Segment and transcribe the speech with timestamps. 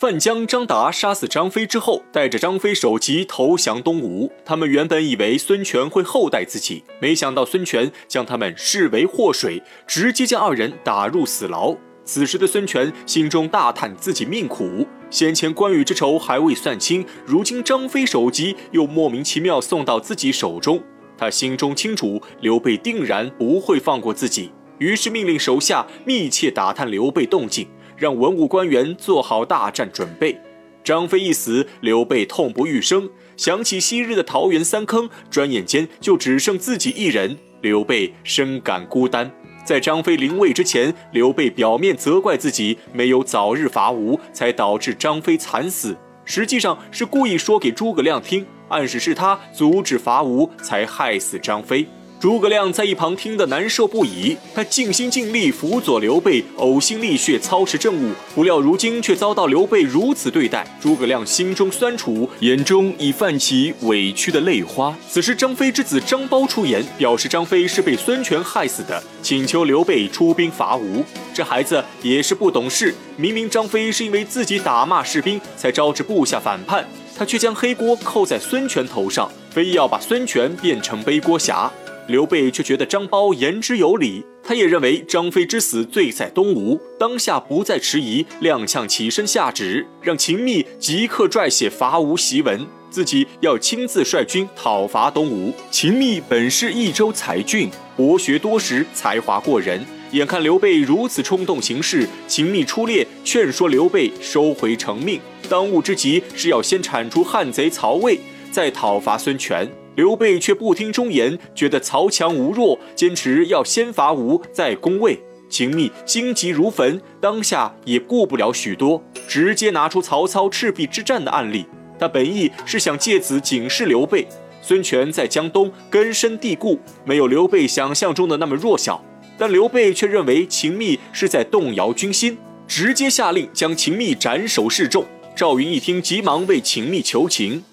[0.00, 4.32] 范江、张达杀死张飞之后，带着张飞首级投降东吴。
[4.46, 11.76] 他们原本以为孙权会厚待自己，没想到孙权将他们视为祸水，直接将二人打入死牢。
[12.02, 20.82] 此时的孙权心中大叹自己命苦，先前关羽之仇还未算清，如今张飞首级又莫名其妙送到自己手中，
[21.18, 27.68] 他心中清楚刘备定然不会放过自己，于是命令手下密切打探刘备动静。
[28.00, 30.36] 让文武官员做好大战准备。
[30.82, 37.36] 张飞一死，刘备痛不欲生，想起昔日的桃园三坑，转眼间就只剩自己一人。
[37.60, 39.30] 刘备深感孤单。
[39.66, 45.94] 在张飞临位之前，刘备表面责怪自己没有早日伐吴，才导致张飞惨死，
[46.24, 51.86] 实际上是故意说给诸葛亮听，暗示是他阻止伐吴，才害死张飞。
[52.20, 64.94] 诸葛亮在一旁听得难受不已，他尽心尽力辅佐刘备，呕心沥血操持政务，不料如今却遭到刘备如此对待，诸葛亮心中酸楚，眼中已泛起委屈的泪花。
[65.08, 71.02] 此时，张飞之子张苞出言，表示张飞是被孙权害死的，请求刘备出兵伐吴。
[71.32, 81.72] 这孩子也是不懂事，明明张飞是因为自己打骂士兵才招致部下反叛，他却将黑锅扣在孙权头上，非要把孙权变成背锅侠。
[82.06, 95.54] 刘备却觉得张苞言之有理，他也认为张飞之死罪在东吴，当下不再迟疑，踉跄起身下旨，让秦密即刻撰写伐吴檄文，自己要亲自率军讨伐东吴。
[95.70, 99.84] 秦密本是益州才俊，博学多识，才华过人。
[100.12, 108.18] 眼看刘备如此冲动行事，秦密出列劝说刘备收回成命，当务之急是要先铲除汉贼曹魏，
[108.50, 109.70] 再讨伐孙权。
[109.96, 115.18] 刘备却不听忠言，觉得曹强无弱，坚持要先伐吴再攻魏。
[115.48, 121.66] 秦密心急如焚，当下也顾不了许多，直接拿出曹操赤壁之战的案例。
[121.98, 124.26] 他本意是想借此警示刘备，
[124.62, 129.04] 孙权在江东根深蒂固，没有刘备想象中的那么弱小。
[129.36, 135.04] 但刘备却认为秦密是在动摇军心，直接下令将秦密斩首示众。
[135.34, 137.64] 赵云一听，急忙为秦密求情。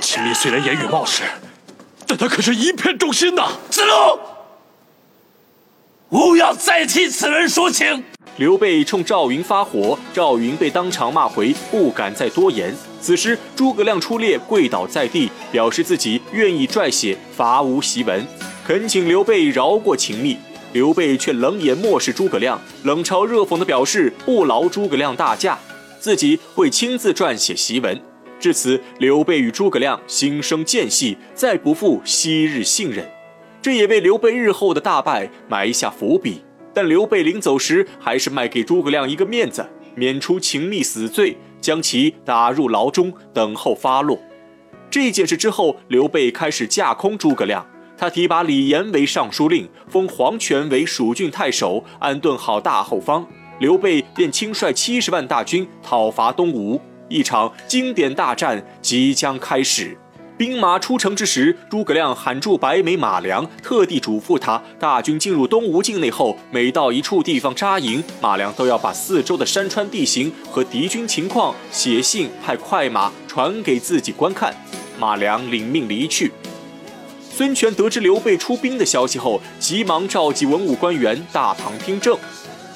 [0.00, 1.22] 秦密虽然言语冒失，
[2.06, 3.48] 但他可是一片忠心呐！
[3.70, 4.18] 子龙，
[6.10, 8.04] 勿要再替此人说情。
[8.36, 12.74] 刘备冲赵云发火，赵云被当场骂回，不敢再多言。
[13.00, 18.26] 此时诸葛亮出列，跪倒在地，表示自己愿意撰写伐吴檄文，
[18.66, 20.36] 恳请刘备饶过秦密。
[20.72, 25.58] 刘备却冷眼漠视诸葛亮，冷嘲热讽地表示不劳诸葛亮大驾，
[25.98, 27.98] 自己会亲自撰写檄文。
[28.38, 33.08] 至此，刘备与诸葛亮心生间隙，再不负昔日信任，
[33.62, 36.42] 这也为刘备日后的大败埋下伏笔。
[36.74, 44.18] 但刘备临走时，还是卖给诸葛亮一个面子，免除秦密死罪，将其打入牢中，等候发落。
[44.90, 53.26] 这件事之后，刘备开始架空诸葛亮，他提拔李严为尚书令，封黄权为蜀郡太守，安顿好大后方，
[53.58, 56.78] 刘备便亲率七十万大军讨伐东吴。
[57.08, 59.96] 一场经典大战即将开始。
[60.38, 74.54] 兵马出城之时，诸葛亮喊住白眉马良，特地嘱咐他：大军进入东吴境内后，每到一处地方扎营，马良都要把四周的山川地形和敌军情况写信派快马传给自己观看。
[74.98, 76.30] 马良领命离去。
[77.30, 82.18] 孙权得知刘备出兵的消息后，急忙召集文武官员大堂听政。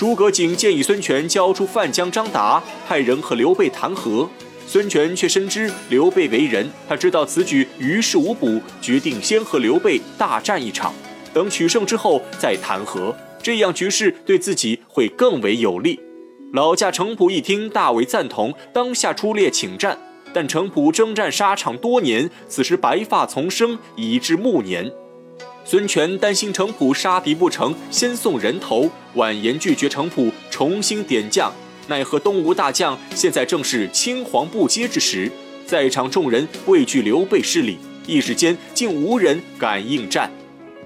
[0.00, 4.27] 诸葛瑾建议孙权交出范江、张达，派人和刘备谈和。
[4.66, 10.94] 孙权却深知刘备为人，他知道此举于事无补，决定先和刘备大战一场，
[11.34, 16.00] 等取胜之后再谈和，这样局势对自己会更为有利。
[16.55, 19.99] 老将程普一听，大为赞同，当下出列请战。
[20.32, 24.91] 但程普征战沙场多年，此时白发丛生，已至暮年。
[25.65, 31.53] 孙权担心程普杀敌不成，先送人头，婉言拒绝程普重新点将。
[31.87, 35.31] 奈何东吴大将现在正是青黄不接之时，
[35.67, 40.31] 在场众人畏惧刘备势力，一时间竟无人敢应战。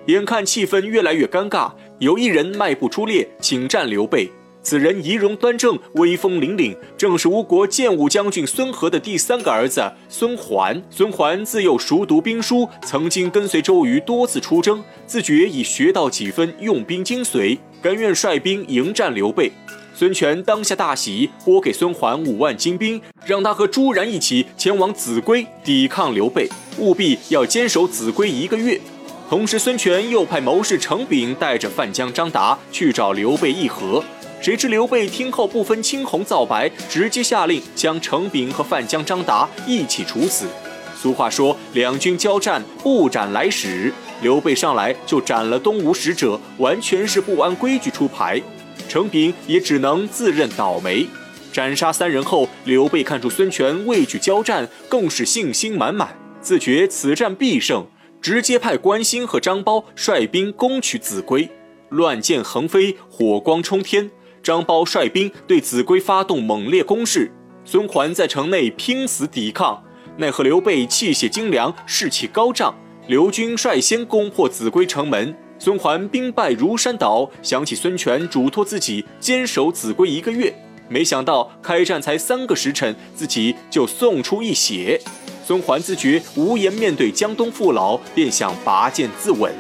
[0.07, 4.31] 眼看气氛越来越尴尬，有一人迈步出列，请战刘备。
[4.65, 10.83] 此人仪容端正，威风凛凛，正是吴国建武将军孙和的第三个儿子孙桓。
[10.89, 19.53] 孙桓自幼熟读兵书，曾经跟随周瑜多次出征，自觉已学到几分用兵精髓，甘愿率兵迎战刘备。
[19.95, 28.81] 孙权当下大喜，拨给孙桓五万精兵，让他和朱然一起前往秭归抵抗刘备，务必要坚守秭归一个月。
[29.29, 34.03] 同时，孙权又派谋士程秉带着范江、张达去找刘备议和。
[34.45, 40.47] 谁知刘备听后不分青红皂白，直接下令将程炳和范江、张达一起处死。
[40.95, 43.91] 俗话说，两军交战不斩来使。
[44.21, 48.39] 刘备上来就斩了东吴使者，完全是不按规矩出牌。
[48.87, 51.07] 程炳也只能自认倒霉。
[51.51, 57.87] 斩杀三人后，刘备看出孙权畏惧交战，更是信心满满，自觉此战必胜，
[58.21, 61.49] 直接派关兴和张苞率兵攻取秭归。
[61.89, 64.11] 乱箭横飞，火光冲天。
[64.45, 67.33] 张苞率兵对秭归发动猛烈攻势，
[67.65, 69.83] 孙桓在城内拼死抵抗。
[70.19, 72.75] 奈何刘备气血精良，士气高涨，
[73.09, 75.35] 刘军率先攻破秭归城门。
[75.59, 80.55] 孙桓兵败如山倒，想起孙权嘱托自己坚守秭归一个月，
[80.91, 85.01] 没想到开战才三个时辰，自己就送出一血。
[85.43, 89.51] 孙桓自觉无颜面对江东父老，便想拔剑自刎。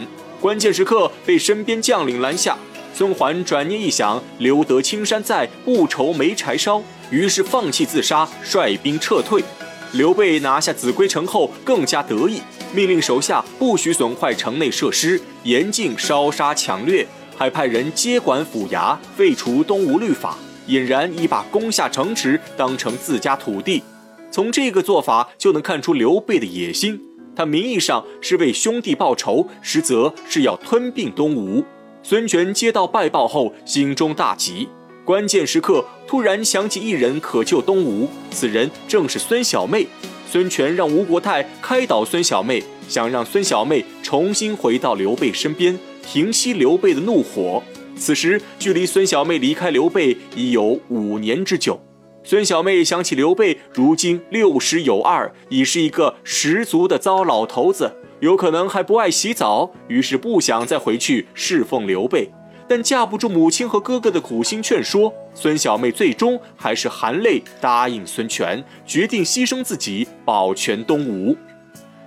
[0.43, 2.59] 关键时刻被身边将领拦下。
[2.95, 6.81] 孙桓转念一想，留得青山在，不愁没柴烧，
[7.11, 9.43] 于是放弃自杀，率兵撤退。
[9.91, 12.41] 刘备拿下秭归城后，更加得意，
[12.73, 17.05] 命令手下不许损坏城内设施，严禁烧杀抢掠，
[17.37, 20.39] 还派人接管府衙，废除东吴律法，
[20.69, 23.83] 俨然已把攻下城池当成自家土地。
[24.31, 27.01] 从这个做法就能看出刘备的野心，
[27.35, 31.65] 他名义上是为兄弟报仇，实则是要吞并东吴。
[32.07, 34.69] 孙权接到败报后，心中大急。
[35.07, 39.87] 关键时刻，突然想起一人可救东吴，此人正是孙小妹。
[40.31, 47.63] 孙权让吴国太开导孙小妹，想让孙小妹重新回到刘备身边，平息刘备的怒火。
[47.97, 51.81] 此时距离孙小妹离开刘备已有五年之久。
[52.23, 62.33] 孙小妹想起刘备如今六十有二，已是一个十足的糟老头子，有可能还不爱洗澡，于是不想再回去侍奉刘备。
[62.67, 71.37] 但架不住母亲和哥哥的苦心劝说，孙小妹最终还是含泪答应孙权，决定牺牲自己保全东吴。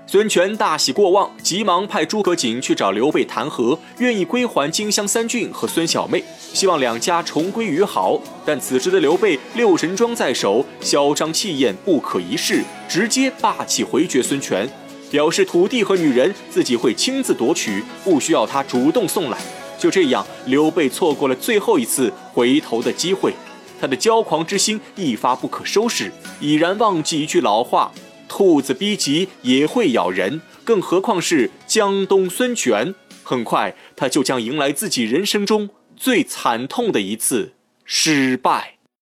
[0.08, 8.20] 孙权大喜过望，急忙派诸葛瑾去找刘备谈和，愿意归还荆襄三郡和孙小妹，希望两家重归于好。
[8.44, 14.68] 但此时的刘备六神装在手，嚣张气焰不可一世，直接霸气回绝孙权，
[15.10, 19.38] 表示土地和女人自己会亲自夺取，不需要他主动送来。
[19.80, 23.34] 就这样，刘备错过了最后一次回头的机会，
[23.80, 27.92] 他的骄狂之心一发不可收拾，已然忘记一句老话：
[28.28, 32.96] 兔子逼急也会咬人，更何况是江东孙权。
[33.24, 37.54] 很快，他就将迎来自己人生中最惨痛的一次
[37.86, 38.77] 失败。